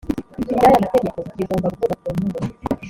[0.41, 2.39] ry aya mategeko bigomba gukorwa ku nyungu